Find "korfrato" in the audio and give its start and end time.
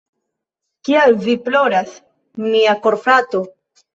2.87-3.45